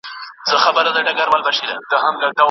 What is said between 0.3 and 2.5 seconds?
شاګرد څېړونکی باید مسلسل کار وکړي.